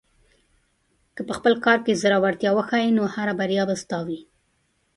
که 1.15 1.21
په 1.27 1.33
خپل 1.37 1.53
کار 1.65 1.79
کې 1.85 1.99
زړۀ 2.01 2.17
ورتیا 2.21 2.51
وښیې، 2.53 2.95
نو 2.97 3.03
هره 3.15 3.33
بریا 3.39 3.63
به 3.69 3.75
ستا 3.83 3.99
وي. 4.07 4.19